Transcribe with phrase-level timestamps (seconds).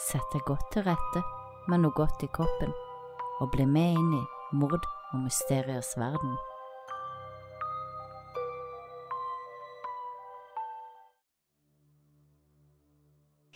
[0.00, 1.22] sett deg godt til rette
[1.70, 2.72] med noe godt i kroppen,
[3.40, 4.24] og bli med inn i
[4.56, 6.36] mord og mysteriers verden.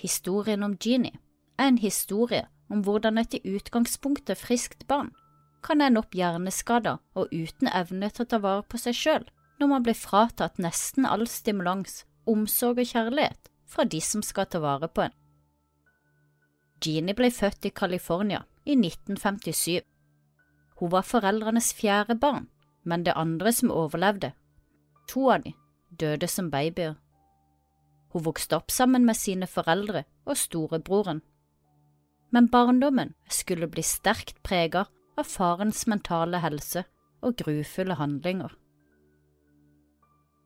[0.00, 1.18] Historien om Jeannie
[1.58, 5.10] er en historie om hvordan et i utgangspunktet friskt barn
[5.66, 9.26] kan ende opp hjerneskada og uten evne til å ta vare på seg sjøl
[9.60, 14.62] når man blir fratatt nesten all stimulans, omsorg og kjærlighet fra de som skal ta
[14.62, 15.19] vare på en.
[16.80, 19.82] Jeannie ble født i California i 1957.
[20.80, 22.46] Hun var foreldrenes fjerde barn,
[22.84, 24.32] men det andre som overlevde.
[25.12, 25.52] To av de
[26.00, 26.94] døde som babyer.
[28.12, 31.20] Hun vokste opp sammen med sine foreldre og storebroren.
[32.30, 36.86] Men barndommen skulle bli sterkt preget av farens mentale helse
[37.20, 38.54] og grufulle handlinger.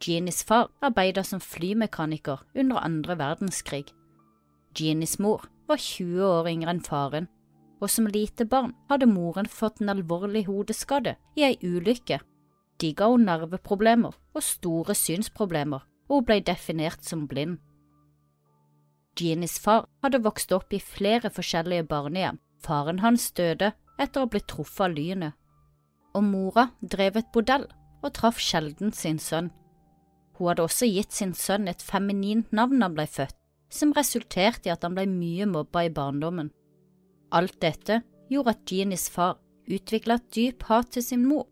[0.02, 3.86] Jeannies far arbeidet som flymekaniker under andre verdenskrig.
[4.74, 7.28] Jeannies mor var 20 år yngre enn faren,
[7.80, 12.20] og som lite barn hadde moren fått en alvorlig hodeskade i ei ulykke.
[12.80, 17.58] De ga henne nerveproblemer og store synsproblemer, og hun ble definert som blind.
[19.14, 22.40] Jeannies far hadde vokst opp i flere forskjellige barnehjem.
[22.64, 25.34] Faren hans døde etter å ha blitt truffet av lynet,
[26.16, 27.66] og mora drev et bordell
[28.02, 29.52] og traff sjelden sin sønn.
[30.34, 33.36] Hun hadde også gitt sin sønn et feminint navn da han ble født,
[33.72, 36.50] som resulterte i at han ble mye mobba i barndommen.
[37.34, 39.38] Alt dette gjorde at Jeannies far
[39.70, 41.46] utvikla et dyp hat til sin mor,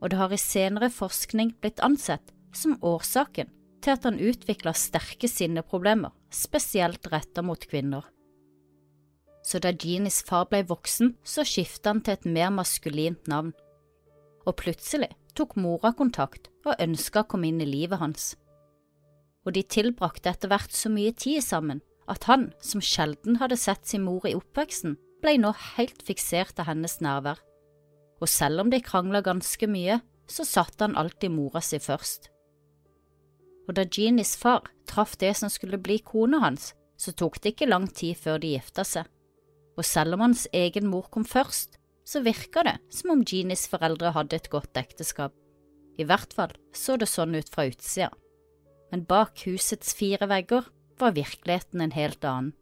[0.00, 3.50] og det har i senere forskning blitt ansett som årsaken
[3.82, 8.04] til at han utvikla sterke sinneproblemer, spesielt retta mot kvinner.
[9.42, 13.50] Så da Jeannies far ble voksen, så skiftet han til et mer maskulint navn,
[14.46, 18.32] og plutselig tok mora kontakt og ønska å komme inn i livet hans.
[19.46, 23.86] Og de tilbrakte etter hvert så mye tid sammen at han, som sjelden hadde sett
[23.86, 27.38] sin mor i oppveksten, ble nå helt fiksert av hennes nærvær.
[28.22, 30.00] Og selv om de krangla ganske mye,
[30.30, 32.28] så satte han alltid mora si først.
[33.68, 37.70] Og da Jeanies far traff det som skulle bli kona hans, så tok det ikke
[37.70, 39.06] lang tid før de gifta seg.
[39.78, 44.12] Og selv om hans egen mor kom først, så virka det som om Jeanies foreldre
[44.14, 45.34] hadde et godt ekteskap.
[45.98, 48.10] I hvert fall så det sånn ut fra utsida.
[48.92, 50.66] Men bak husets fire vegger
[51.00, 52.52] var virkeligheten en helt annen.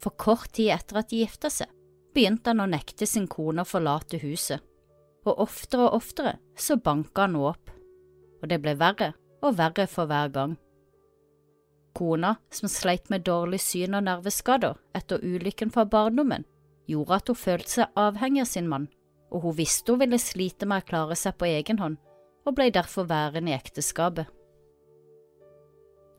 [0.00, 1.68] For kort tid etter at de gifta seg,
[2.16, 4.62] begynte han å nekte sin kone å forlate huset,
[5.26, 7.72] og oftere og oftere så banka han opp,
[8.40, 9.12] og det ble verre
[9.44, 10.56] og verre for hver gang.
[11.96, 16.44] Kona, som sleit med dårlig syn og nerveskader etter ulykken fra barndommen,
[16.86, 18.88] gjorde at hun følte seg avhengig av sin mann,
[19.32, 21.96] og hun visste hun ville slite med å klare seg på egen hånd,
[22.46, 24.28] og ble derfor værende i ekteskapet.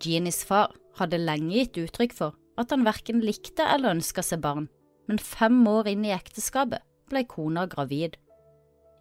[0.03, 4.67] Jeannies far hadde lenge gitt uttrykk for at han verken likte eller ønska seg barn,
[5.07, 8.17] men fem år inn i ekteskapet ble kona gravid.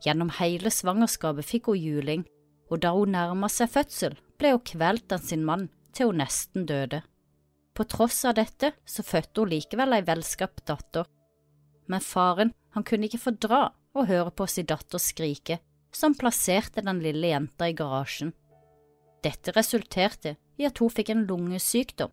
[0.05, 2.25] Gjennom hele svangerskapet fikk hun juling,
[2.71, 6.67] og da hun nærma seg fødsel, ble hun kvelt av sin mann til hun nesten
[6.69, 7.03] døde.
[7.77, 11.09] På tross av dette så fødte hun likevel ei velskapt datter,
[11.87, 15.59] men faren han kunne ikke fordra å høre på sin datter skrike,
[15.93, 18.33] så han plasserte den lille jenta i garasjen.
[19.25, 22.13] Dette resulterte i at hun fikk en lungesykdom,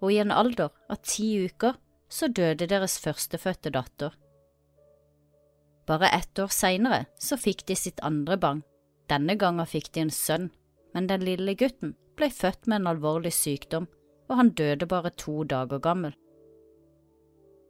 [0.00, 1.76] og i en alder av ti uker
[2.08, 4.14] så døde deres førstefødte datter.
[5.84, 8.62] Bare ett år seinere så fikk de sitt andre barn,
[9.10, 10.48] denne gangen fikk de en sønn,
[10.94, 13.88] men den lille gutten ble født med en alvorlig sykdom,
[14.30, 16.14] og han døde bare to dager gammel.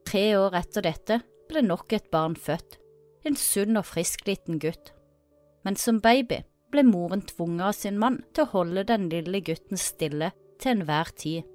[0.07, 2.79] Tre år etter dette ble nok et barn født,
[3.25, 4.93] en sunn og frisk liten gutt.
[5.65, 6.43] Men som baby
[6.75, 11.13] ble moren tvunget av sin mann til å holde den lille gutten stille til enhver
[11.15, 11.47] tid.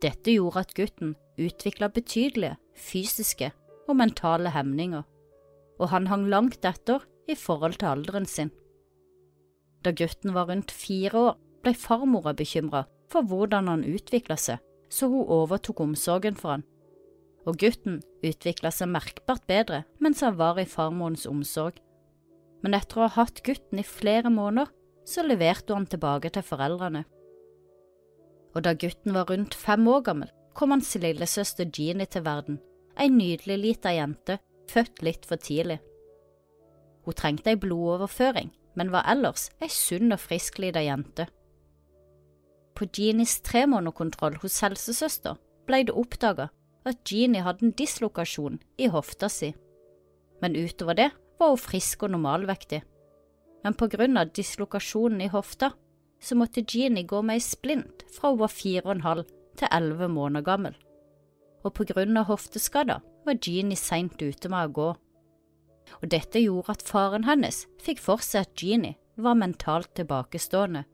[0.00, 2.56] Dette gjorde at gutten utvikla betydelige
[2.88, 3.50] fysiske
[3.86, 5.04] og mentale hemninger,
[5.76, 8.52] og han hang langt etter i forhold til alderen sin.
[9.84, 14.58] Da gutten var rundt fire år, ble farmora bekymra for hvordan han utvikla seg,
[14.90, 16.66] så hun overtok omsorgen for han
[17.46, 21.78] og gutten utvikla seg merkbart bedre mens han var i farmorens omsorg.
[22.66, 24.72] Men etter å ha hatt gutten i flere måneder,
[25.06, 27.04] så leverte hun han tilbake til foreldrene.
[28.58, 32.56] Og da gutten var rundt fem år gammel, kom hans lillesøster Jeannie til verden,
[32.98, 34.40] ei nydelig lita jente,
[34.72, 35.76] født litt for tidlig.
[37.06, 41.28] Hun trengte ei blodoverføring, men var ellers ei sunn og frisk lita jente.
[42.74, 45.38] På Jeannies tremånederkontroll hos helsesøster
[45.70, 46.48] ble det oppdaga
[46.82, 49.52] at Jeannie hadde en dislokasjon i hofta si,
[50.42, 52.82] men utover det var hun frisk og normalvektig.
[53.64, 55.72] Men på grunn av dislokasjonen i hofta,
[56.22, 59.72] så måtte Jeannie gå med ei splint fra hun var fire og en halv til
[59.72, 60.76] elleve måneder gammel.
[61.66, 64.90] og på grunn av hofteskader var Jeannie seint ute med å gå.
[65.98, 70.84] Og dette gjorde at faren hennes fikk for seg at Jeannie var mentalt tilbakestående,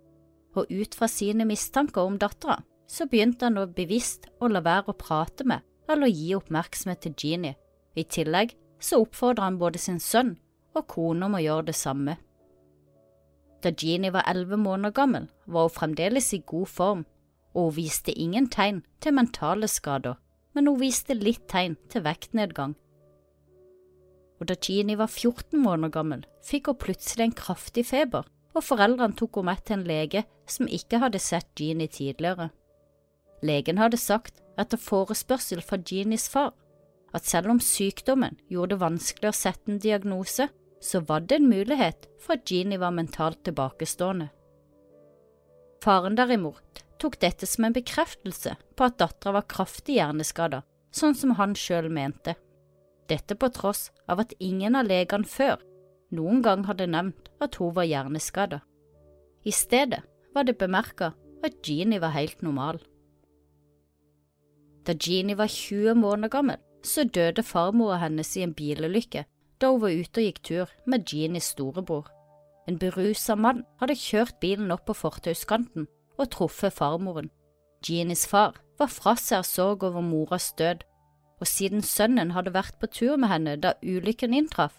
[0.56, 4.92] og ut fra sine mistanker om dattera, så begynte han å bevisst å la være
[4.92, 5.60] å prate med
[5.92, 7.56] eller gi oppmerksomhet til Jeannie.
[7.96, 10.36] I tillegg så oppfordrer han både sin sønn
[10.74, 12.16] og kone om å gjøre det samme.
[13.62, 17.04] Da Jeannie var elleve måneder gammel, var hun fremdeles i god form,
[17.54, 20.16] og hun viste ingen tegn til mentale skader,
[20.52, 22.74] men hun viste litt tegn til vektnedgang.
[24.42, 29.16] Og da Jeannie var 14 måneder gammel, fikk hun plutselig en kraftig feber, og foreldrene
[29.16, 32.50] tok henne med til en lege som ikke hadde sett Jeannie tidligere.
[33.42, 36.52] Legen hadde sagt, etter forespørsel fra Jeannies far,
[37.12, 40.48] at selv om sykdommen gjorde det vanskelig å sette en diagnose,
[40.82, 44.30] så var det en mulighet for at Jeannie var mentalt tilbakestående.
[45.82, 50.62] Faren derimot tok dette som en bekreftelse på at dattera var kraftig hjerneskada,
[50.94, 52.36] sånn som han sjøl mente.
[53.10, 55.62] Dette på tross av at ingen av legene før
[56.14, 58.60] noen gang hadde nevnt at hun var hjerneskada.
[59.42, 60.02] I stedet
[60.34, 61.12] var det bemerka
[61.42, 62.78] at Jeannie var helt normal.
[64.86, 69.24] Da Jeannie var 20 måneder gammel, så døde farmora hennes i en bilulykke
[69.62, 72.08] da hun var ute og gikk tur med Jeanies storebror.
[72.66, 75.86] En berusa mann hadde kjørt bilen opp på fortauskanten
[76.18, 77.30] og truffet farmoren.
[77.86, 80.82] Jeanies far var fra seg av sorg over moras død,
[81.42, 84.76] og siden sønnen hadde vært på tur med henne da ulykken inntraff,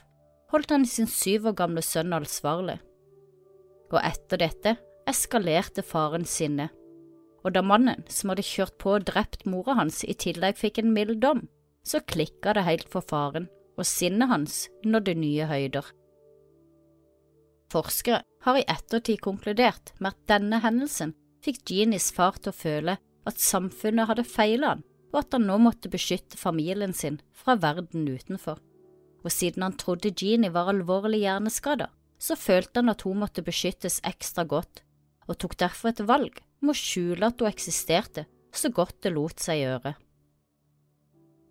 [0.51, 2.77] holdt han sin syv år gamle sønn ansvarlig.
[3.91, 4.77] Og etter dette
[5.09, 6.69] eskalerte farens sinne,
[7.43, 10.93] og da mannen som hadde kjørt på og drept mora hans i tillegg fikk en
[10.95, 11.43] mild dom,
[11.83, 15.85] så klikka det helt for faren, og sinnet hans nådde nye høyder.
[17.73, 22.97] Forskere har i ettertid konkludert med at denne hendelsen fikk Jeanies far til å føle
[23.27, 24.83] at samfunnet hadde feilet han,
[25.13, 28.59] og at han nå måtte beskytte familien sin fra verden utenfor.
[29.23, 31.89] Og siden han trodde Jeanie var alvorlig hjerneskada,
[32.19, 34.83] så følte han at hun måtte beskyttes ekstra godt,
[35.27, 39.39] og tok derfor et valg om å skjule at hun eksisterte så godt det lot
[39.41, 39.95] seg gjøre.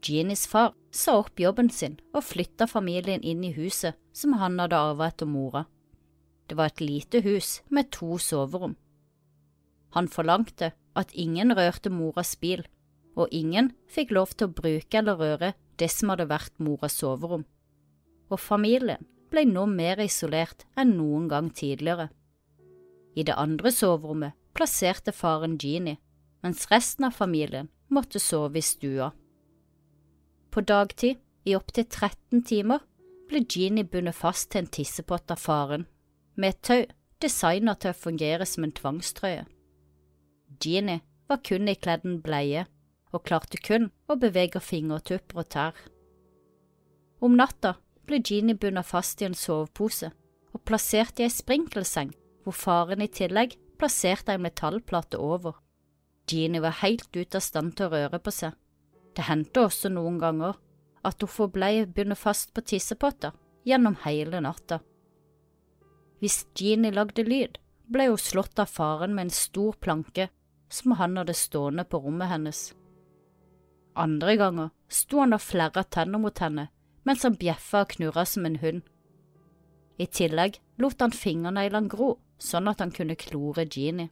[0.02, 4.78] Jeanies far sa opp jobben sin og flytta familien inn i huset som han hadde
[4.78, 5.64] arva etter mora.
[6.48, 8.74] Det var et lite hus med to soverom.
[9.94, 12.64] Han forlangte at ingen rørte moras bil,
[13.16, 17.44] og ingen fikk lov til å bruke eller røre det som hadde vært moras soverom.
[18.32, 22.10] Og familien ble nå mer isolert enn noen gang tidligere.
[23.16, 26.00] I det andre soverommet plasserte faren Jeannie,
[26.42, 29.12] mens resten av familien måtte sove i stua.
[30.52, 31.16] På dagtid,
[31.48, 32.82] i opptil 13 timer,
[33.28, 35.86] ble Jeannie bundet fast til en tissepott av faren,
[36.36, 36.82] med et tau
[37.24, 39.46] designet til å fungere som en tvangstrøye.
[40.60, 41.00] Jeannie
[41.30, 42.66] var kun ikledd en bleie
[43.12, 45.80] og klarte kun å bevege fingertupper og tær.
[47.24, 50.12] Om natta ble Jeannie bundet fast i en sovepose
[50.52, 52.12] og plassert i ei sprinkelseng
[52.44, 55.56] hvor faren i tillegg plasserte ei metallplate over.
[56.28, 58.52] Jeannie var helt ute av stand til å røre på seg.
[59.16, 60.56] Det hendte også noen ganger
[61.06, 63.34] at hun forblei bundet fast på tissepotter
[63.66, 64.80] gjennom hele natta.
[66.22, 67.58] Hvis Jeannie lagde lyd,
[67.92, 70.28] ble hun slått av faren med en stor planke
[70.72, 72.60] som han hadde stående på rommet hennes.
[73.98, 76.70] Andre ganger sto han og flerra tenner mot henne
[77.02, 78.82] mens han bjeffa og knurra som en hund.
[79.98, 84.10] I tillegg lot han fingerneglene gro sånn at han kunne klore Jeannie.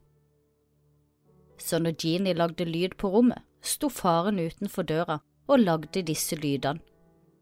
[1.57, 6.81] Så når Jeannie lagde lyd på rommet, sto faren utenfor døra og lagde disse lydene.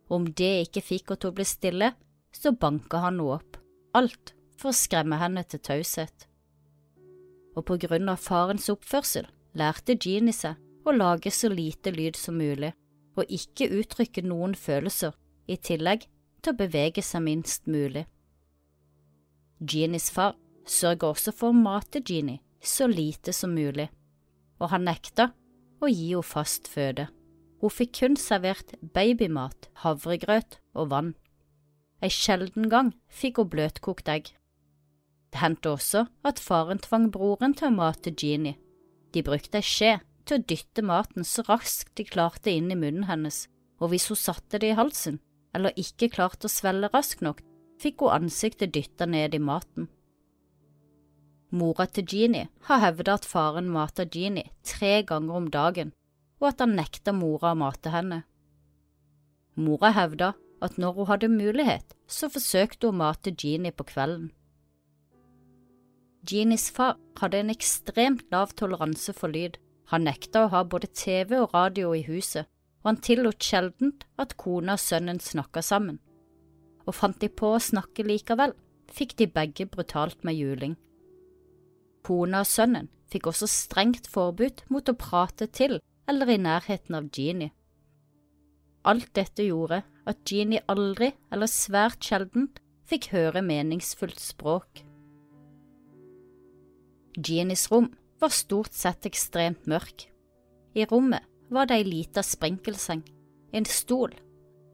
[0.09, 1.89] Om det ikke fikk henne til å bli stille,
[2.33, 3.59] så banka han henne opp,
[3.93, 6.25] alt for å skremme henne til taushet.
[7.55, 12.37] Og på grunn av farens oppførsel lærte Jeannie seg å lage så lite lyd som
[12.41, 12.71] mulig,
[13.17, 15.13] og ikke uttrykke noen følelser,
[15.49, 16.05] i tillegg
[16.41, 18.05] til å bevege seg minst mulig.
[19.59, 20.37] Jeannies far
[20.69, 23.89] sørger også for å mate Jeannie så lite som mulig,
[24.59, 25.31] og han nekta
[25.79, 27.07] og gi henne fast føde.
[27.59, 31.13] Hun fikk kun servert babymat, havregrøt og vann.
[31.99, 34.31] Ei sjelden gang fikk hun bløtkokt egg.
[35.29, 38.57] Det hendte også at faren tvang broren til å mate Jeannie.
[39.13, 43.09] De brukte ei skje til å dytte maten så raskt de klarte inn i munnen
[43.09, 43.47] hennes,
[43.81, 45.19] og hvis hun satte det i halsen,
[45.53, 47.41] eller ikke klarte å svelle raskt nok,
[47.81, 49.89] fikk hun ansiktet dytta ned i maten.
[51.49, 55.93] Mora til Jeannie har hevdet at faren mater Jeannie tre ganger om dagen,
[56.39, 58.21] og at han nekta mora å mate henne.
[59.57, 64.29] Mora hevda at når hun hadde mulighet, så forsøkte hun å mate Jeannie på kvelden.
[66.29, 69.57] Jeannies far hadde en ekstremt lav toleranse for lyd.
[69.89, 72.45] Han nekta å ha både TV og radio i huset,
[72.83, 75.97] og han tillot sjelden at kona og sønnen snakka sammen.
[76.85, 78.53] Og fant de på å snakke likevel,
[78.91, 80.77] fikk de begge brutalt med juling.
[82.05, 85.79] Kona og sønnen fikk også strengt forbud mot å prate til
[86.09, 87.53] eller i nærheten av Jeannie.
[88.87, 92.47] Alt dette gjorde at Jeannie aldri, eller svært sjelden,
[92.89, 94.81] fikk høre meningsfullt språk.
[97.19, 97.91] Jeannies rom
[98.21, 100.07] var stort sett ekstremt mørk.
[100.73, 103.03] I rommet var det ei lita sprenkelseng,
[103.53, 104.13] en stol,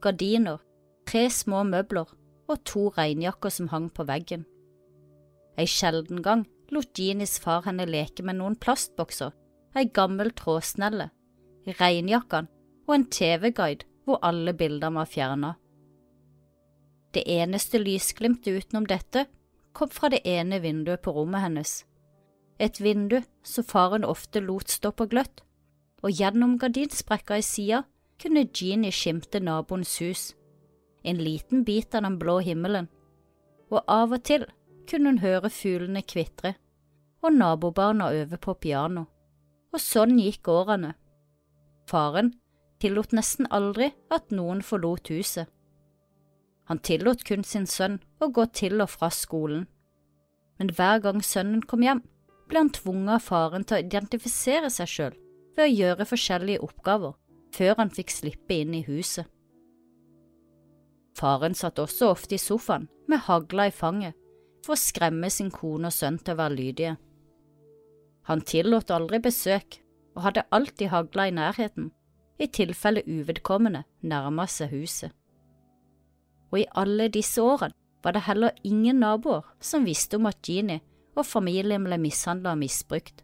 [0.04, 0.62] gardiner,
[1.08, 2.12] tre små møbler
[2.52, 4.46] og to regnjakker som hang på veggen.
[5.58, 9.34] Ei sjelden gang lot Jeanies far henne leke med noen plastbokser,
[9.76, 11.10] ei gammel trådsnelle,
[11.80, 12.50] regnjakkene
[12.88, 15.56] og en TV-guide hvor alle bilder var fjerna.
[17.16, 19.26] Det eneste lysglimtet utenom dette
[19.76, 21.74] kom fra det ene vinduet på rommet hennes,
[22.60, 25.42] et vindu som faren ofte lot stå på gløtt,
[26.04, 27.84] og gjennom gardinsprekka i sida
[28.22, 30.34] kunne Jeannie skimte naboens hus,
[31.04, 32.88] en liten bit av den blå himmelen,
[33.72, 34.46] og av og til
[34.90, 36.56] kunne hun høre fuglene kvitre
[37.26, 39.06] og nabobarna øve på piano,
[39.74, 40.94] og sånn gikk årene.
[41.90, 42.34] Faren
[42.82, 45.50] tillot nesten aldri at noen forlot huset.
[46.70, 49.66] Han tillot kun sin sønn å gå til og fra skolen,
[50.58, 52.02] men hver gang sønnen kom hjem,
[52.50, 55.22] ble han tvunget av faren til å identifisere seg selv
[55.58, 57.16] ved å gjøre forskjellige oppgaver
[57.56, 59.26] før han fikk slippe inn i huset.
[61.16, 64.18] Faren satt også ofte i sofaen med hagla i fanget
[64.66, 66.96] for å skremme sin kone og sønn til å være lydige.
[68.26, 69.78] Han tillot aldri besøk
[70.16, 71.92] og hadde alltid hagla i nærheten,
[72.42, 75.14] i tilfelle uvedkommende nærma seg huset.
[76.52, 80.82] Og i alle disse årene var det heller ingen naboer som visste om at Jeannie
[81.16, 83.24] og familien ble mishandla og misbrukt.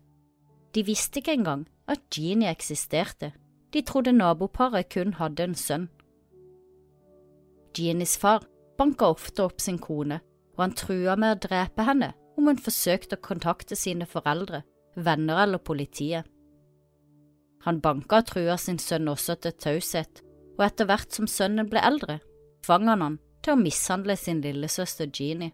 [0.73, 3.33] De visste ikke engang at Jeannie eksisterte,
[3.73, 5.89] de trodde naboparet kun hadde en sønn.
[7.77, 8.45] Jeannies far
[8.77, 10.19] banka ofte opp sin kone,
[10.63, 14.63] han trua med å drepe henne om hun forsøkte å kontakte sine foreldre,
[14.95, 16.27] venner eller politiet.
[17.65, 20.23] Han banka og trua sin sønn også til taushet,
[20.57, 22.19] og etter hvert som sønnen ble eldre,
[22.65, 25.53] tvang han han til å mishandle sin lillesøster Jeannie.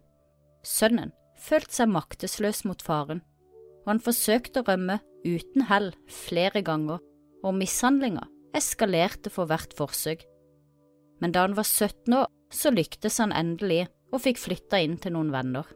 [0.63, 3.21] Sønnen følte seg maktesløs mot faren,
[3.85, 6.99] og han forsøkte å rømme uten hell flere ganger,
[7.43, 8.25] og mishandlinga
[8.57, 10.23] eskalerte for hvert forsøk.
[11.21, 15.15] Men da han var 17 år, så lyktes han endelig og fikk flytta inn til
[15.15, 15.67] noen venner.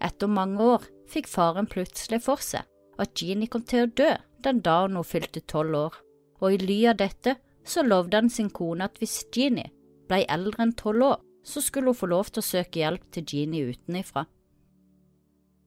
[0.00, 2.64] Etter mange år fikk faren plutselig for seg
[3.00, 4.10] at Jeannie kom til å dø
[4.44, 5.94] den dagen hun fylte tolv år,
[6.40, 9.72] og i ly av dette så lovde han sin kone at hvis Jeannie
[10.08, 13.24] ble eldre enn tolv år, så skulle hun få lov til å søke hjelp til
[13.28, 14.26] Jeannie utenifra.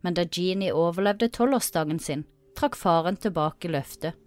[0.04, 2.26] Men da Jeannie overlevde tolvårsdagen sin,
[2.58, 4.18] trakk faren tilbake løftet,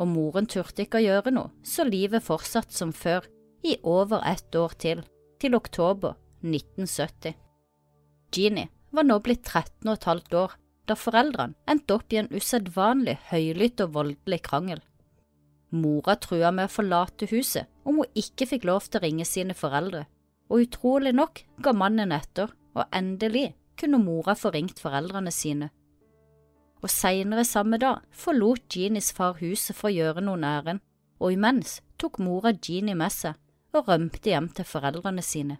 [0.00, 3.26] og moren turte ikke å gjøre noe, så livet fortsatte som før
[3.62, 5.02] i over ett år til,
[5.40, 7.34] til oktober 1970.
[8.36, 10.56] Jeannie var nå blitt 13 og et halvt år
[10.90, 14.80] da foreldrene endte opp i en usedvanlig høylytt og voldelig krangel.
[15.70, 19.54] Mora trua med å forlate huset om hun ikke fikk lov til å ringe sine
[19.54, 20.04] foreldre,
[20.50, 25.70] og utrolig nok ga mannen etter, og endelig kunne mora få ringt foreldrene sine.
[26.82, 30.82] Og seinere samme dag forlot Jeanies far huset for å gjøre noen ærend,
[31.20, 33.38] og imens tok mora Jeannie med seg
[33.72, 35.58] og rømte hjem til foreldrene sine.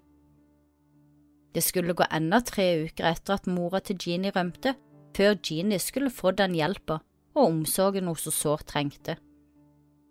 [1.54, 4.76] Det skulle gå enda tre uker etter at mora til Jeannie rømte,
[5.16, 7.00] før Jeannie skulle få den hjelpa
[7.34, 9.16] og omsorgen hun så sårt trengte.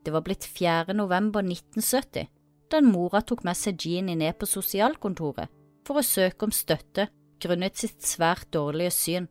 [0.04, 0.94] Det var blitt 4.
[0.96, 2.28] november 1970
[2.70, 5.50] da mora tok med seg Jeannie ned på sosialkontoret
[5.88, 7.08] for å søke om støtte
[7.42, 9.28] grunnet sitt svært dårlige syn.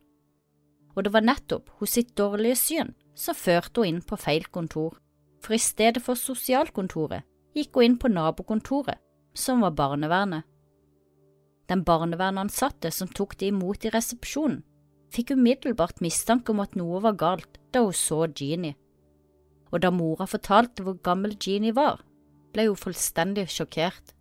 [0.96, 4.96] Og det var nettopp hos sitt dårlige syn som førte hun inn på feil kontor,
[5.42, 7.26] for i stedet for sosialkontoret
[7.58, 8.98] gikk hun inn på nabokontoret,
[9.34, 10.46] som var barnevernet.
[11.68, 14.62] Den barnevernansatte som tok det imot i resepsjonen,
[15.12, 18.76] fikk umiddelbart mistanke om at noe var galt da hun så Jeannie.
[19.72, 22.00] Og da mora fortalte hvor gammel Jeannie var,
[22.52, 24.14] ble hun fullstendig sjokkert.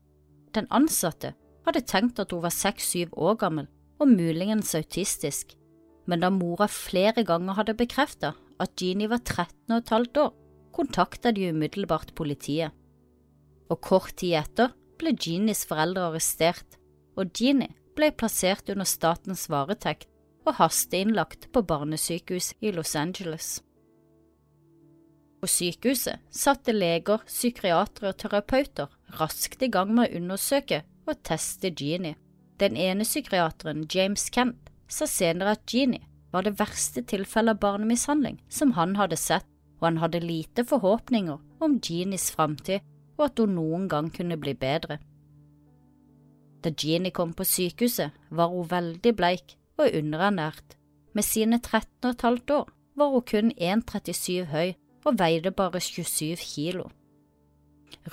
[0.55, 1.33] Den ansatte
[1.67, 5.55] hadde tenkt at hun var seks–syv år gammel og muligens autistisk,
[6.07, 10.35] men da mora flere ganger hadde bekreftet at Jeannie var 13 og et halvt år,
[10.75, 12.71] kontakta de umiddelbart politiet.
[13.67, 16.77] Og kort tid etter ble Jeannies foreldre arrestert,
[17.17, 20.09] og Jeannie ble plassert under statens varetekt
[20.47, 23.57] og hasteinnlagt på barnesykehus i Los Angeles.
[25.41, 31.69] På sykehuset satte leger, psykiatere og terapeuter raskt i gang med å undersøke og teste
[31.69, 32.17] Jeannie.
[32.57, 38.39] Den ene psykiateren, James Kent, sa senere at Jeannie var det verste tilfellet av barnemishandling
[38.49, 39.45] som han hadde sett,
[39.77, 42.81] og han hadde lite forhåpninger om Jeanies framtid
[43.17, 44.99] og at hun noen gang kunne bli bedre.
[46.63, 50.77] Da Jeannie kom på sykehuset, var hun veldig bleik og underernært.
[51.13, 54.73] Med sine 13,5 år var hun kun 1,37 høy
[55.05, 56.89] og veide bare 27 kilo.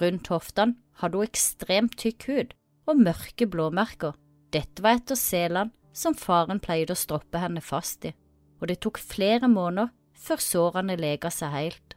[0.01, 2.55] Rundt hoftene hadde hun ekstremt tykk hud
[2.87, 4.15] og mørke blåmerker.
[4.53, 8.13] Dette var etter selene som faren pleide å stroppe henne fast i,
[8.61, 11.97] og det tok flere måneder før sårene lega seg helt.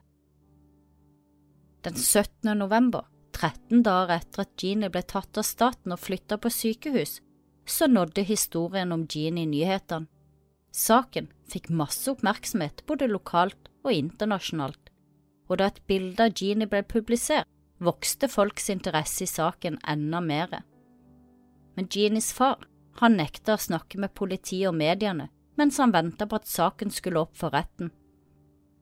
[1.88, 2.58] Den 17.
[2.58, 7.22] november, 13 dager etter at Jeannie ble tatt av staten og flytta på sykehus,
[7.64, 10.10] så nådde historien om Jeannie nyhetene.
[10.76, 14.92] Saken fikk masse oppmerksomhet både lokalt og internasjonalt,
[15.48, 17.48] og da et bilde av Jeannie ble publisert,
[17.80, 20.60] vokste folks interesse i saken enda mer.
[21.80, 22.68] Men Jeanies far,
[23.00, 27.24] han nekta å snakke med politiet og mediene mens han venta på at saken skulle
[27.24, 27.96] opp for retten.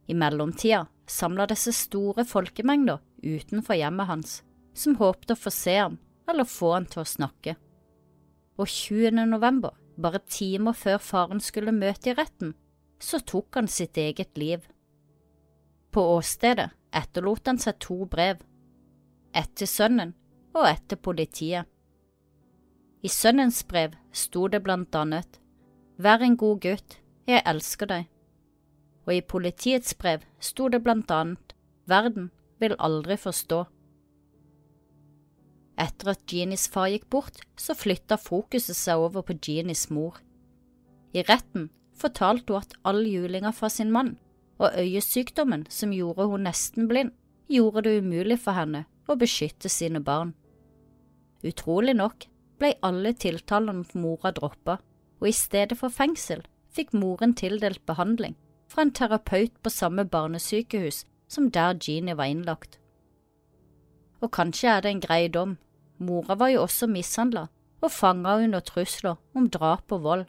[0.10, 4.36] I mellomtida samla det seg store folkemengder utenfor hjemmet hans,
[4.74, 7.56] som håpte å få se ham eller få han til å snakke.
[8.58, 9.26] Og 20.
[9.30, 12.56] november, bare timer før faren skulle møte i retten,
[13.00, 14.64] så tok han sitt eget liv.
[15.92, 18.42] På åstedet etterlot han seg to brev,
[19.36, 20.16] ett til sønnen
[20.56, 21.68] og ett til politiet.
[23.04, 25.42] I sønnens brev sto det blant annet
[26.02, 26.98] Vær en god gutt,
[27.28, 28.08] jeg elsker deg
[29.06, 31.54] og i politiets brev sto det blant annet
[31.86, 33.60] Verden vil aldri forstå.
[35.78, 40.18] Etter at Jeanies far gikk bort, så flytta fokuset seg over på Jeanies mor.
[41.14, 44.16] I retten fortalte hun at all julinga fra sin mann
[44.58, 47.12] og øyesykdommen som gjorde hun nesten blind,
[47.52, 50.32] gjorde det umulig for henne å beskytte sine barn.
[51.46, 52.26] Utrolig nok
[52.58, 54.80] ble alle tiltalene mot mora droppa,
[55.20, 56.42] og i stedet for fengsel
[56.76, 58.40] fikk moren tildelt behandling
[58.76, 62.76] fra en terapeut på samme barnesykehus som der Jeannie var innlagt.
[64.20, 65.56] Og kanskje er det en grei dom,
[65.98, 67.48] mora var jo også mishandla
[67.80, 70.26] og fanga under trusler om drap og vold,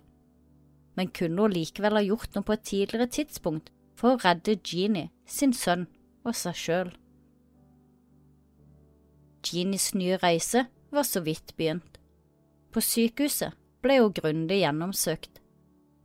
[0.94, 5.10] men kunne hun likevel ha gjort noe på et tidligere tidspunkt for å redde Jeannie,
[5.26, 5.88] sin sønn
[6.22, 6.94] og seg sjøl.
[9.46, 11.98] Jeanies nye reise var så vidt begynt.
[12.70, 15.40] På sykehuset ble hun grundig gjennomsøkt.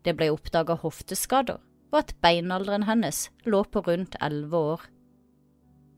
[0.06, 1.60] Det ble oppdaga hofteskader
[1.92, 4.86] og at beinalderen hennes lå på rundt elleve år.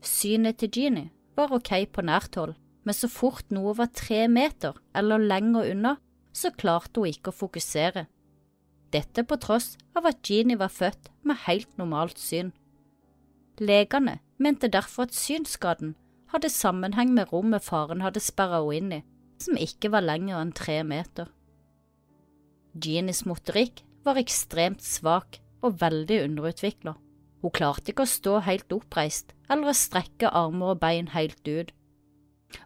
[0.04, 2.54] Synet til Jeannie var ok på nært hold,
[2.84, 5.94] men så fort noe var tre meter eller lenger unna,
[6.34, 8.06] så klarte hun ikke å fokusere.
[8.94, 12.52] Dette på tross av at Jeannie var født med helt normalt syn.
[13.58, 15.94] Legene mente derfor at synsskaden
[16.34, 19.00] hadde sammenheng med rommet faren hadde sperra henne inn i,
[19.38, 21.30] som ikke var lenger enn tre meter.
[22.74, 26.94] Jeannies motorikk var ekstremt svak, og veldig underutvikla.
[27.44, 31.72] Hun klarte ikke å stå helt oppreist eller å strekke armer og bein helt ut,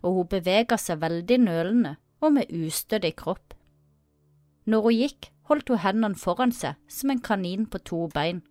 [0.03, 3.55] og hun bevega seg veldig nølende og med ustødig kropp.
[4.69, 8.43] Når hun gikk, holdt hun hendene foran seg som en kanin på to bein.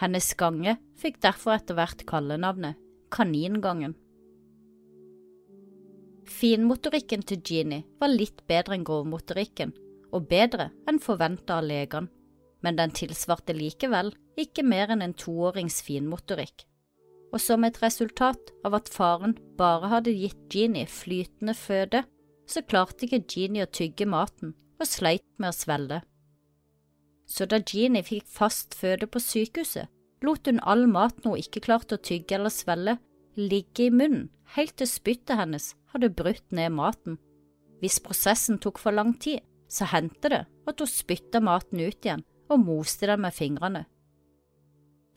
[0.00, 2.82] Hennes gange fikk derfor etter hvert kallenavnet
[3.14, 3.94] Kaningangen.
[6.26, 9.70] Finmotorikken til Jeannie var litt bedre enn grovmotorikken,
[10.10, 12.10] og bedre enn forventa av legene
[12.64, 16.64] men den tilsvarte likevel ikke mer enn en toårings finmotorikk.
[17.34, 22.04] Og som et resultat av at faren bare hadde gitt Jeannie flytende føde,
[22.46, 26.00] så klarte ikke Jeannie å tygge maten og sleit med å svelle.
[27.26, 29.90] Så da Jeannie fikk fast føde på sykehuset,
[30.22, 32.96] lot hun all maten hun ikke klarte å tygge eller svelle,
[33.36, 37.18] ligge i munnen helt til spyttet hennes hadde brutt ned maten.
[37.82, 42.22] Hvis prosessen tok for lang tid, så hendte det at hun spytta maten ut igjen
[42.48, 43.84] og moste den med fingrene.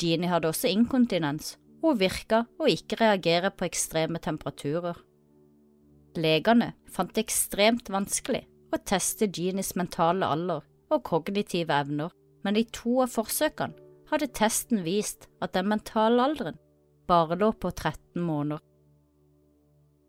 [0.01, 4.97] Jeannie hadde også inkontinens, og virka å ikke reagere på ekstreme temperaturer.
[6.19, 12.11] Legene fant det ekstremt vanskelig å teste Jeanies mentale alder og kognitive evner,
[12.43, 16.57] men i to av forsøkene hadde testen vist at den mentale alderen
[17.09, 18.61] bare lå på 13 måneder.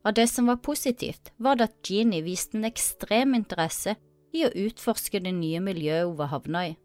[0.04, 3.96] Av det som var positivt, var det at Jeannie viste en ekstrem interesse
[4.32, 6.76] i å utforske det nye miljøet hun var havna i.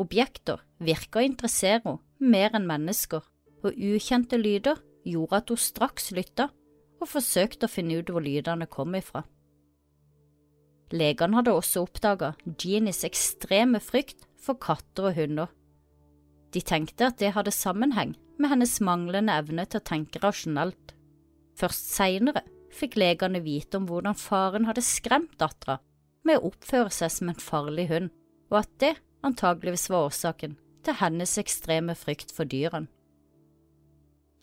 [0.00, 2.00] Objekter virka å interessere henne
[2.34, 3.22] mer enn mennesker,
[3.64, 6.48] og ukjente lyder gjorde at hun straks lytta
[7.00, 9.24] og forsøkte å finne ut hvor lydene kom ifra.
[10.94, 15.48] Legene hadde også oppdaga Jeanies ekstreme frykt for katter og hunder.
[16.54, 20.94] De tenkte at det hadde sammenheng med hennes manglende evne til å tenke rasjonelt.
[21.58, 25.78] Først seinere fikk legene vite om hvordan faren hadde skremt dattera
[26.26, 28.10] med å oppføre seg som en farlig hund,
[28.50, 32.90] og at det antageligvis var årsaken til hennes ekstreme frykt for dyrene.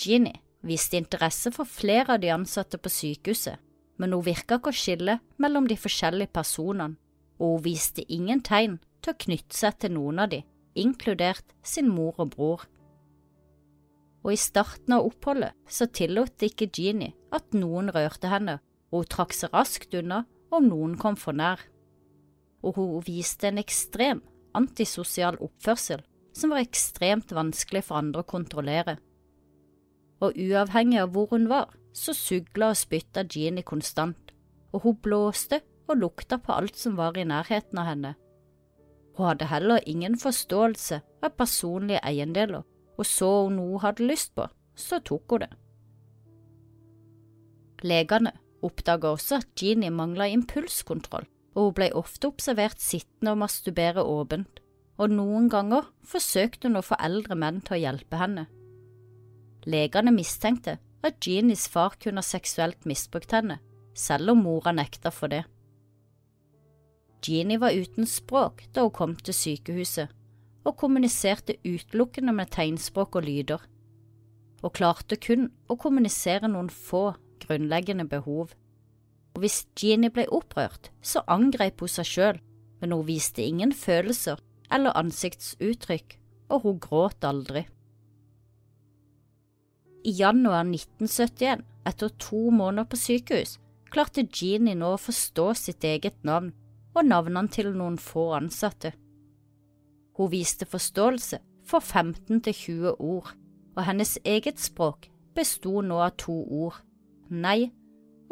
[0.02, 3.60] Jeannie viste interesse for flere av de ansatte på sykehuset,
[4.02, 6.98] men hun virka ikke å skille mellom de forskjellige personene,
[7.38, 10.42] og hun viste ingen tegn til å knytte seg til noen av de,
[10.78, 12.66] inkludert sin mor og bror.
[14.22, 18.60] Og i starten av oppholdet så tillot ikke Jeannie at noen rørte henne,
[18.92, 21.62] og hun trakk seg raskt unna om noen kom for nær.
[22.62, 24.22] Og hun viste en ekstrem
[24.58, 26.04] antisosial oppførsel
[26.38, 28.98] som var ekstremt vanskelig for andre å kontrollere.
[30.22, 34.32] Og uavhengig av hvor hun var, så sugla og spytta Jeannie konstant,
[34.72, 35.60] og hun blåste
[35.90, 38.14] og lukta på alt som var i nærheten av henne.
[39.18, 42.64] Hun hadde heller ingen forståelse av personlige eiendeler,
[42.98, 45.52] og så hun noe hadde lyst på, så tok hun det.
[47.84, 54.04] Legene oppdaga også at Jeannie mangla impulskontroll, og hun ble ofte observert sittende og masturbere
[54.04, 54.62] åpent,
[55.02, 58.46] og noen ganger forsøkte hun å få eldre menn til å hjelpe henne.
[59.70, 63.60] Legene mistenkte at Jeanies far kunne ha seksuelt misbrukt henne,
[63.94, 65.44] selv om mora nekta for det.
[67.22, 70.10] Jeannie var uten språk da hun kom til sykehuset,
[70.66, 73.62] og kommuniserte utelukkende med tegnspråk og lyder,
[74.62, 77.12] og klarte kun å kommunisere noen få
[77.42, 78.54] grunnleggende behov.
[79.36, 82.40] Og hvis Jeannie ble opprørt, så angrep hun seg sjøl,
[82.82, 84.42] men hun viste ingen følelser
[84.72, 86.18] eller ansiktsuttrykk,
[86.52, 87.66] og hun gråt aldri.
[90.04, 93.58] I januar 1971, etter to måneder på sykehus,
[93.92, 96.52] klarte Jeannie nå å forstå sitt eget navn
[96.96, 98.94] og navnene til noen få ansatte.
[100.18, 103.32] Hun viste forståelse for 15 til 20 ord,
[103.78, 106.82] og hennes eget språk besto nå av to ord,
[107.30, 107.72] nei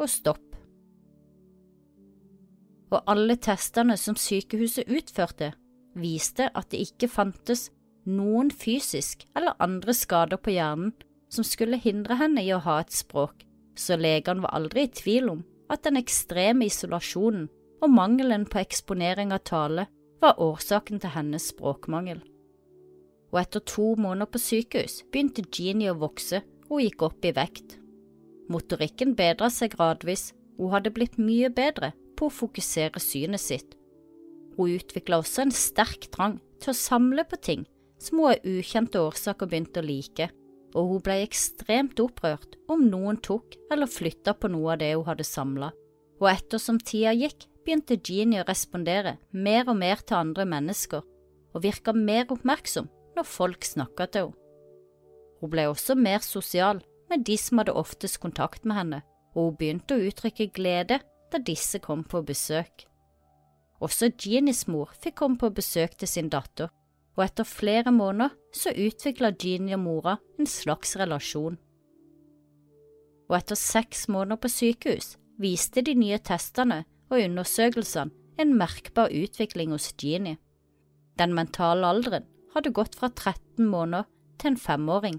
[0.00, 0.49] og stopp.
[2.90, 5.52] Og alle testene som sykehuset utførte,
[5.94, 7.68] viste at det ikke fantes
[8.08, 10.94] noen fysisk eller andre skader på hjernen
[11.30, 13.44] som skulle hindre henne i å ha et språk,
[13.78, 17.46] så legene var aldri i tvil om at den ekstreme isolasjonen
[17.80, 19.86] og mangelen på eksponering av tale
[20.20, 22.18] var årsaken til hennes språkmangel.
[23.30, 27.78] Og etter to måneder på sykehus begynte Jeannie å vokse og gikk opp i vekt.
[28.50, 33.76] Motorikken bedra seg gradvis, hun hadde blitt mye bedre på å fokusere synet sitt.
[34.58, 37.64] Hun utvikla også en sterk trang til å samle på ting
[38.00, 40.28] som hun av ukjente årsaker begynte å like,
[40.76, 45.06] og hun ble ekstremt opprørt om noen tok eller flytta på noe av det hun
[45.08, 45.70] hadde samla,
[46.20, 51.02] og ettersom tida gikk, begynte Jeannie å respondere mer og mer til andre mennesker,
[51.50, 54.36] og virka mer oppmerksom når folk snakka til henne.
[55.40, 58.98] Hun ble også mer sosial med de som hadde oftest kontakt med henne,
[59.32, 61.00] og hun begynte å uttrykke glede
[61.32, 62.86] da disse kom på besøk.
[63.80, 66.68] Også Jeannies mor fikk komme på besøk til sin datter,
[67.16, 71.58] og etter flere måneder så utvikla Jeannie og mora en slags relasjon.
[73.30, 79.74] Og etter seks måneder på sykehus viste de nye testene og undersøkelsene en merkbar utvikling
[79.74, 80.38] hos Jeannie.
[81.18, 84.08] Den mentale alderen hadde gått fra 13 måneder
[84.40, 85.18] til en femåring,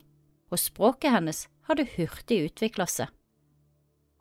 [0.52, 3.10] og språket hennes hadde hurtig utvikla seg.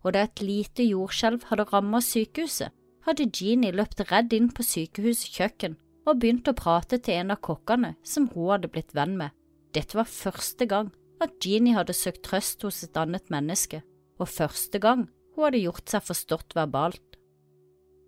[0.05, 2.73] Og da et lite jordskjelv hadde rammet sykehuset,
[3.05, 5.77] hadde Jeannie løpt redd inn på sykehusets kjøkken
[6.09, 9.35] og begynt å prate til en av kokkene som hun hadde blitt venn med.
[9.77, 13.83] Dette var første gang at Jeannie hadde søkt trøst hos et annet menneske,
[14.21, 17.11] og første gang hun hadde gjort seg forstått verbalt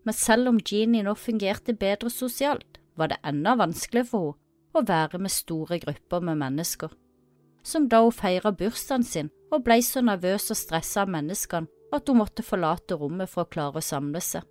[0.04, 4.38] men selv om Jeannie nå fungerte bedre sosialt, var det enda vanskelig for henne
[4.72, 6.88] å være med store grupper med mennesker.
[7.62, 12.08] Som da hun feira bursdagen sin og ble så nervøs og stressa av menneskene at
[12.08, 14.46] hun måtte forlate rommet for å klare å samle seg.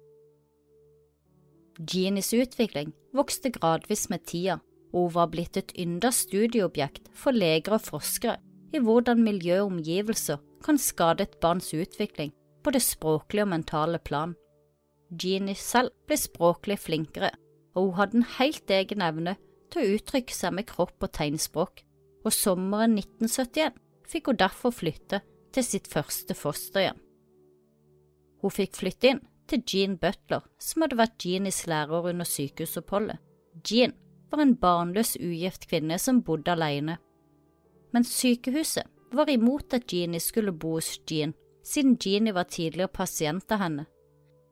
[1.82, 4.60] Jeannies utvikling vokste gradvis med tida,
[4.92, 8.38] og hun var blitt et ynda studieobjekt for leger og forskere
[8.76, 14.00] i hvordan miljø og omgivelser kan skade et barns utvikling på det språklige og mentale
[14.00, 14.36] plan.
[15.12, 17.32] Jeannie selv ble språklig flinkere,
[17.76, 19.36] og hun hadde en helt egen evne
[19.72, 21.84] til å uttrykke seg med kropp og tegnspråk,
[22.22, 23.80] og sommeren 1971
[24.12, 25.22] fikk hun derfor flytte
[25.56, 27.00] til sitt første fosterhjem.
[28.42, 33.20] Hun fikk flytte inn til Jean Butler, som hadde vært Jeanies lærer under sykehusoppholdet.
[33.68, 33.94] Jean
[34.32, 36.98] var en barnløs ugift kvinne som bodde alene.
[37.92, 43.52] Men sykehuset var imot at Jeanie skulle bo hos Jean, siden Jeanie var tidligere pasient
[43.52, 43.86] av henne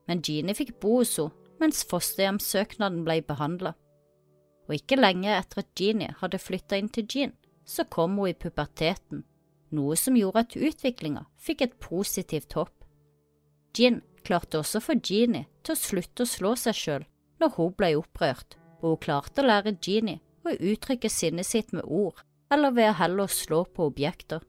[0.09, 3.75] men Jeanie fikk bo hos henne mens fosterhjemssøknaden ble behandlet.
[4.69, 7.33] Og ikke lenge etter at Jeanie hadde flytta inn til Jean,
[7.67, 9.25] så kom hun i puberteten,
[9.75, 12.78] noe som gjorde at utviklinga fikk et positivt hopp.
[13.79, 17.05] Jean klarte også å få Jeannie til å slutte å slå seg sjøl
[17.39, 21.87] når hun ble opprørt, og hun klarte å lære Jeannie å uttrykke sinnet sitt med
[21.87, 22.17] ord,
[22.51, 24.43] eller ved å heller slå på objekter.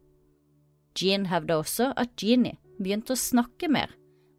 [0.99, 3.95] Jean hevda også at Jeannie begynte å snakke mer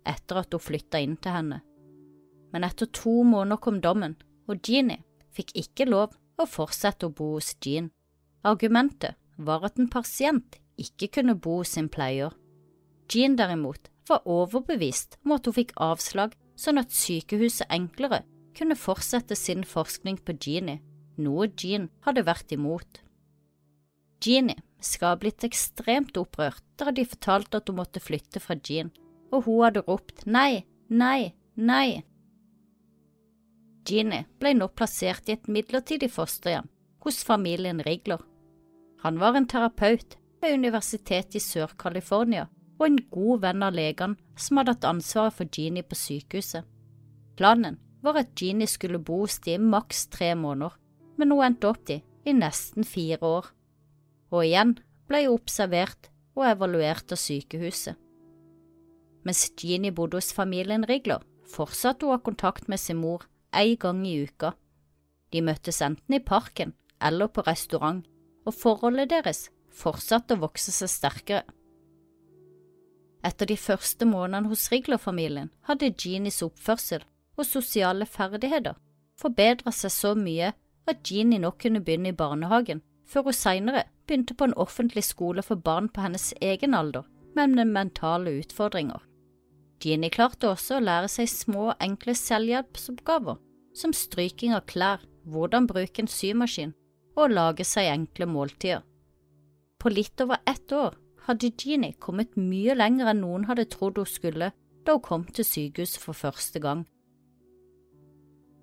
[0.07, 1.61] etter at hun flytta inn til henne.
[2.51, 4.17] Men etter to måneder kom dommen,
[4.49, 7.87] og Jeannie fikk ikke lov å fortsette å bo hos Jean.
[8.43, 12.33] Argumentet var at en pasient ikke kunne bo hos sin pleier.
[13.07, 18.23] Jean derimot var overbevist om at hun fikk avslag sånn at sykehuset enklere
[18.57, 20.81] kunne fortsette sin forskning på Jeannie,
[21.21, 23.01] noe Jean hadde vært imot.
[24.21, 28.91] Jeannie skal ha blitt ekstremt opprørt da de fortalte at hun måtte flytte fra Jean,
[29.31, 32.01] og hun hadde ropt nei, nei, nei.
[33.87, 36.69] Jeannie ble nå plassert i et midlertidig fosterhjem
[37.01, 38.21] hos familien Rigler.
[39.01, 42.45] Han var en terapeut ved Universitetet i Sør-California
[42.81, 46.65] og en god venn av legene som hadde hatt ansvaret for Jeannie på sykehuset.
[47.37, 50.73] Planen var at Jeannie skulle bo hos de i maks tre måneder,
[51.17, 53.51] men hun endte opp de i nesten fire år.
[54.33, 54.73] Og igjen
[55.05, 57.99] ble hun observert og evaluert av sykehuset.
[59.21, 63.77] Mens Jeannie bodde hos familien Rigler, fortsatte hun å ha kontakt med sin mor én
[63.77, 64.55] gang i uka.
[65.29, 68.01] De møttes enten i parken eller på restaurant,
[68.49, 71.45] og forholdet deres fortsatte å vokse seg sterkere.
[73.23, 77.03] Etter de første månedene hos Rigler-familien hadde Jeanies oppførsel
[77.37, 78.79] og sosiale ferdigheter
[79.21, 80.53] forbedra seg så mye
[80.89, 85.43] at Jeanie nå kunne begynne i barnehagen, før hun senere begynte på en offentlig skole
[85.45, 87.05] for barn på hennes egen alder,
[87.35, 88.99] men med mentale utfordringer.
[89.81, 93.37] Jeanie klarte også å lære seg små, enkle selvhjelpsoppgaver,
[93.77, 96.73] som stryking av klær, hvordan bruke en symaskin
[97.17, 98.83] og lage seg enkle måltider.
[99.81, 104.09] På litt over ett år hadde Jeannie kommet mye lenger enn noen hadde trodd hun
[104.09, 104.51] skulle
[104.85, 106.85] da hun kom til sykehuset for første gang.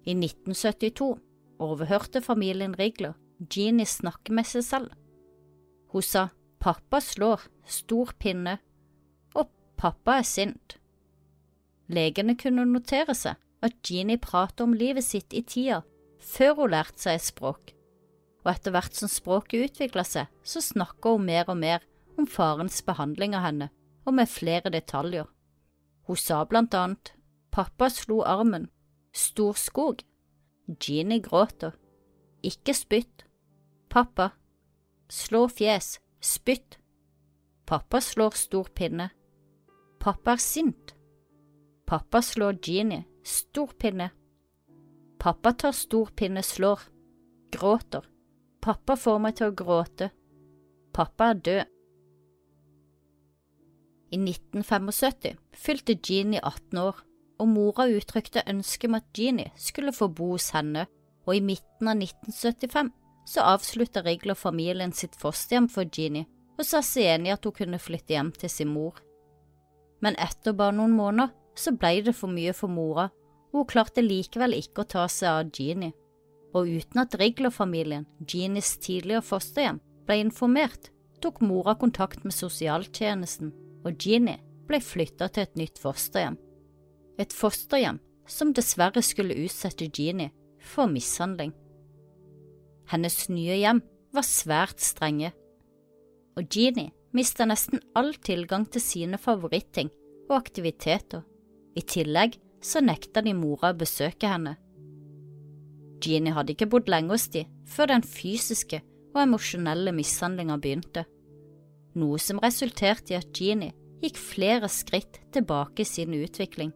[0.09, 1.19] I 1972
[1.63, 4.91] overhørte familien Rigler Jeannie snakke med seg selv.
[5.93, 8.59] Hun sa pappa slår, stor pinne,
[9.39, 10.79] og pappa er sint.
[11.89, 15.83] Legene kunne notere seg at Jeannie pratet om livet sitt i tida
[16.19, 17.71] før hun lærte seg et språk,
[18.43, 21.87] og etter hvert som språket utvikla seg, så snakka hun mer og mer
[22.19, 23.71] om farens behandling av henne,
[24.07, 25.29] og med flere detaljer.
[26.09, 27.13] Hun sa blant annet
[27.53, 28.69] pappa slo armen,
[29.13, 30.05] Stor skog.
[30.81, 31.73] Jeannie gråter.
[32.43, 33.25] Ikke spytt.
[33.91, 34.31] Pappa.
[35.09, 35.99] Slå fjes.
[36.21, 36.79] Spytt.
[37.67, 39.09] Pappa slår stor pinne.
[39.99, 40.95] Pappa er sint.
[41.87, 43.07] Pappa slår Jeannie.
[43.25, 44.11] Stor pinne.
[45.19, 46.81] Pappa tar stor pinne, slår.
[47.51, 48.07] Gråter.
[48.61, 50.13] Pappa får meg til å gråte.
[50.95, 51.75] Pappa er død.
[54.11, 57.03] I 1975 fylte Jeannie 18 år
[57.39, 60.87] og mora uttrykte ønske om at Jeannie skulle få bo hos henne,
[61.29, 62.91] og i midten av 1975
[63.29, 66.27] så avslutta Rigler familien sitt fosterhjem for Jeannie
[66.59, 68.97] og sa seg enig i at hun kunne flytte hjem til sin mor.
[70.03, 73.09] Men etter bare noen måneder så ble det for mye for mora,
[73.53, 75.95] og hun klarte likevel ikke å ta seg av Jeannie.
[76.57, 80.91] Og uten at Rigler-familien, Jeannies tidligere fosterhjem, ble informert,
[81.21, 83.53] tok mora kontakt med sosialtjenesten,
[83.87, 86.39] og Jeannie ble flytta til et nytt fosterhjem
[87.19, 91.53] et fosterhjem som dessverre skulle utsette Jeannie for mishandling.
[92.89, 93.83] Hennes nye hjem
[94.15, 95.33] var svært strenge,
[96.39, 99.91] og Jeannie mista nesten all tilgang til sine favoritting
[100.29, 101.25] og aktiviteter.
[101.77, 104.57] I tillegg så nekta de mora å besøke henne.
[106.05, 108.81] Jeannie hadde ikke bodd lenge hos de før den fysiske
[109.15, 111.05] og emosjonelle mishandlinga begynte,
[111.99, 116.73] noe som resulterte i at Jeannie gikk flere skritt tilbake i sin utvikling.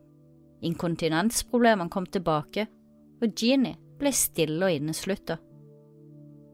[0.63, 2.67] Inkontinensproblemene kom tilbake,
[3.23, 5.39] og Jeannie ble stille og inneslutta.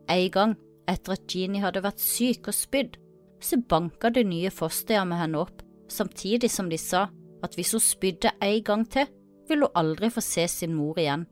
[0.08, 0.56] En gang
[0.88, 2.96] etter at Jeannie hadde vært syk og spydd,
[3.40, 7.06] så banka det nye fosterhjemmet henne opp, samtidig som de sa
[7.44, 9.06] at hvis hun spydde en gang til,
[9.48, 11.26] ville hun aldri få se sin mor igjen.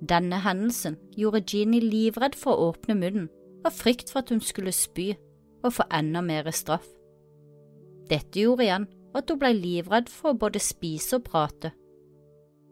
[0.00, 3.28] Denne hendelsen gjorde Jeannie livredd for å åpne munnen,
[3.66, 5.12] av frykt for at hun skulle spy
[5.64, 6.86] og få enda mer straff.
[8.10, 11.72] Dette gjorde igjen at hun ble livredd for å både spise og prate.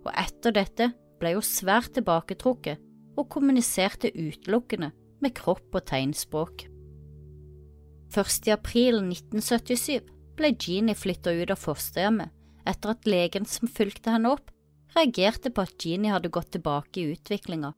[0.06, 2.82] Og etter dette ble hun svært tilbaketrukket
[3.18, 6.68] og kommuniserte utelukkende med kropp og tegnspråk.
[8.14, 12.32] Først i april 1977 ble Jeannie flytta ut av fosterhjemmet
[12.68, 14.50] etter at legen som fulgte henne opp,
[14.94, 17.72] reagerte på at Jeannie hadde gått tilbake i utviklinga.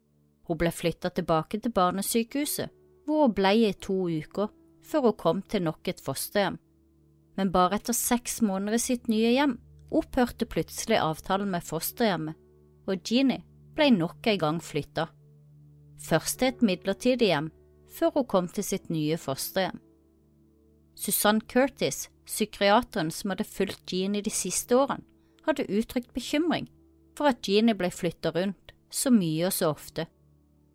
[0.47, 2.71] Hun ble flytta tilbake til barnesykehuset,
[3.07, 4.51] hvor hun ble i to uker,
[4.91, 6.59] før hun kom til nok et fosterhjem
[7.41, 9.55] men bare etter seks måneder i sitt nye hjem
[9.97, 12.37] opphørte plutselig avtalen med fosterhjemmet,
[12.85, 13.41] og Jeannie
[13.79, 15.07] ble nok en gang flytta.
[16.05, 17.49] Først til et midlertidig hjem,
[17.97, 19.81] før hun kom til sitt nye fosterhjem.
[21.01, 25.07] Susanne Curtis, psykiateren som hadde fulgt Jeannie de siste årene,
[25.47, 26.69] hadde uttrykt bekymring
[27.17, 30.07] for at Jeannie ble flyttet rundt så mye og så ofte,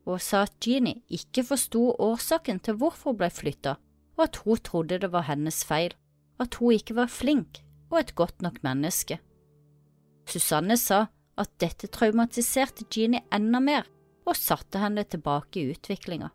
[0.09, 3.77] og sa at Jeannie ikke forsto årsaken til hvorfor hun ble flyttet,
[4.15, 5.93] og at hun trodde det var hennes feil,
[6.39, 9.19] at hun ikke var flink og et godt nok menneske.
[10.25, 11.05] Susanne sa
[11.37, 13.87] at dette traumatiserte Jeannie enda mer
[14.25, 16.31] og satte henne tilbake i utviklinga.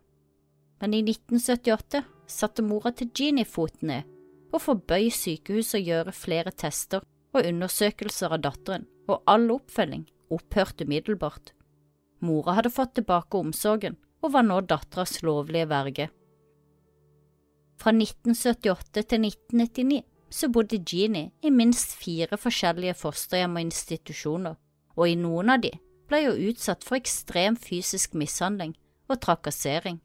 [0.81, 4.07] Men i 1978 satte mora til Jeannie foten ned
[4.51, 10.87] og forbøy sykehuset å gjøre flere tester og undersøkelser av datteren, og all oppfølging opphørte
[10.87, 11.53] umiddelbart.
[12.21, 16.09] Mora hadde fått tilbake omsorgen og var nå datteras lovlige verge.
[17.81, 24.53] Fra 1978 til 1999 så bodde Jeannie i minst fire forskjellige fosterhjem og institusjoner,
[24.95, 25.71] og i noen av de
[26.11, 28.75] ble hun utsatt for ekstrem fysisk mishandling
[29.09, 29.97] og trakassering.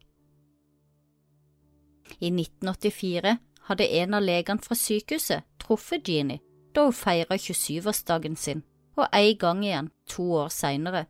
[2.17, 3.35] I 1984
[3.69, 6.41] hadde en av legene fra sykehuset truffet Jeannie
[6.73, 8.65] da hun feira 27-årsdagen sin,
[8.97, 11.05] og en gang igjen to år senere.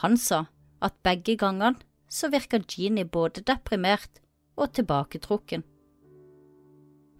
[0.00, 0.46] Han sa
[0.80, 1.76] at begge gangene
[2.08, 4.22] så virka Jeannie både deprimert
[4.56, 5.64] og tilbaketrukken.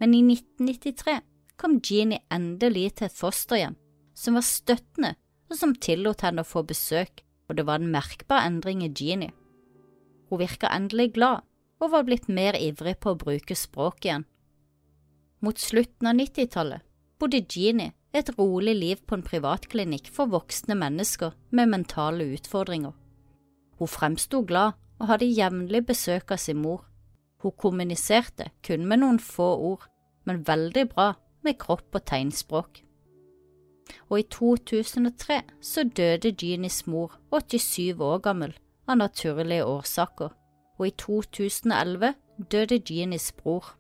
[0.05, 1.21] Men i 1993
[1.57, 3.77] kom Jeannie endelig til et fosterhjem
[4.13, 5.15] som var støttende
[5.49, 9.33] og som tillot henne å få besøk, og det var en merkbar endring i Jeannie.
[10.29, 11.41] Hun virka endelig glad
[11.81, 14.27] og var blitt mer ivrig på å bruke språk igjen.
[15.41, 16.85] Mot slutten av 90-tallet
[17.17, 22.93] bodde Jeannie et rolig liv på en privatklinikk for voksne mennesker med mentale utfordringer.
[23.81, 26.85] Hun fremsto glad og hadde jevnlig besøk av sin mor.
[27.41, 29.89] Hun kommuniserte kun med noen få ord,
[30.25, 31.13] men veldig bra
[31.45, 32.81] med kropp og tegnspråk.
[34.09, 38.55] Og i 2003 så døde Jeanies mor, 87 år gammel,
[38.89, 40.33] av naturlige årsaker,
[40.79, 42.15] og i 2011
[42.51, 43.75] døde Jeanies bror.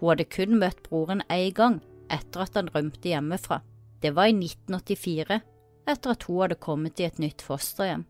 [0.00, 3.62] Hun hadde kun møtt broren én gang, etter at han rømte hjemmefra.
[4.02, 5.40] Det var i 1984,
[5.88, 8.04] etter at hun hadde kommet i et nytt fosterhjem.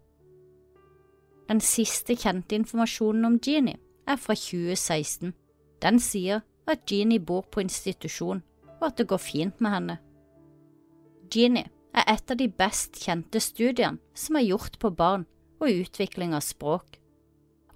[1.49, 3.77] Den siste kjente informasjonen om Jeannie
[4.09, 5.35] er fra 2016.
[5.83, 8.42] Den sier at Jeannie bor på institusjon,
[8.81, 9.96] og at det går fint med henne.
[11.33, 15.27] Jeannie er et av de best kjente studiene som er gjort på barn
[15.62, 16.98] og utvikling av språk,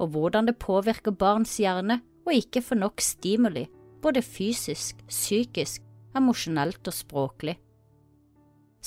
[0.01, 3.67] og hvordan det påvirker barns hjerne å ikke få nok stimuli,
[4.03, 5.83] både fysisk, psykisk
[6.17, 7.57] emosjonelt og språklig.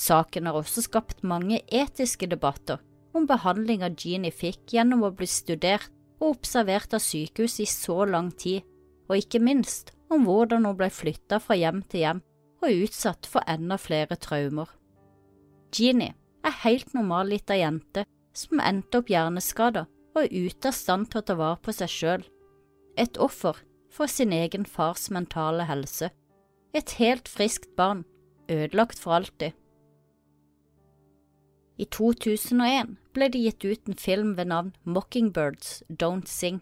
[0.00, 2.80] Saken har også skapt mange etiske debatter
[3.16, 8.30] om behandlinga Jeannie fikk gjennom å bli studert og observert av sykehus i så lang
[8.32, 8.62] tid,
[9.10, 12.22] og ikke minst om hvordan hun ble flyttet fra hjem til hjem
[12.62, 14.68] og utsatt for enda flere traumer.
[15.74, 16.14] Jeannie
[16.46, 21.20] er helt normal lita jente som endte opp hjerneskada og er ute av stand til
[21.20, 22.24] å ta vare på seg sjøl,
[22.98, 23.58] et offer
[23.90, 26.10] for sin egen fars mentale helse.
[26.74, 28.04] Et helt friskt barn,
[28.50, 29.54] ødelagt for alltid.
[31.80, 36.60] I 2001 ble det gitt ut en film ved navn Mockingbirds Don't Sing.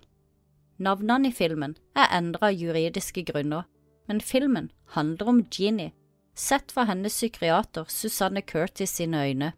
[0.78, 3.64] Navnene i filmen er endret av juridiske grunner,
[4.06, 5.92] men filmen handler om Jeannie,
[6.38, 9.52] sett fra hennes psykiater Susanne Curtis sine øyne.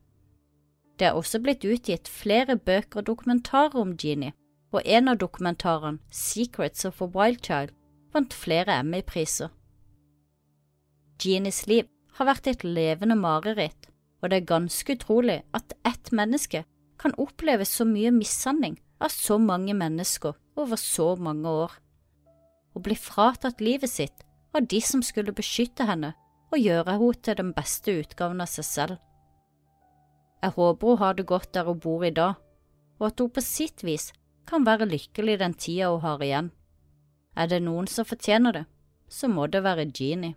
[0.97, 4.33] Det er også blitt utgitt flere bøker og dokumentarer om Jeannie,
[4.73, 7.73] og en av dokumentarene, Secrets of a Wild Child,
[8.13, 9.53] vant flere Emmy-priser.
[11.21, 13.91] Jeannies liv har vært et levende mareritt,
[14.23, 16.65] og det er ganske utrolig at ett menneske
[17.01, 21.73] kan oppleve så mye mishandling av så mange mennesker over så mange år.
[22.77, 26.13] Å bli fratatt livet sitt av de som skulle beskytte henne
[26.51, 28.99] og gjøre henne til den beste utgaven av seg selv.
[30.41, 32.39] Jeg håper hun har det godt der hun bor i dag,
[33.01, 34.11] og at hun på sitt vis
[34.49, 36.53] kan være lykkelig den tida hun har igjen.
[37.37, 38.65] Er det noen som fortjener det,
[39.09, 40.37] så må det være Jeannie.